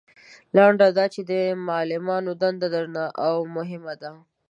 [0.55, 1.31] لنډه دا چې د
[1.67, 4.11] معلمانو دنده درنه او مهمه ده.